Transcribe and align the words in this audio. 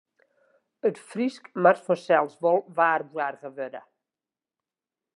It 0.89 0.97
Frysk 1.09 1.43
moat 1.63 1.79
fansels 1.85 2.35
wol 2.43 2.59
waarboarge 2.77 3.49
wurde. 3.57 3.81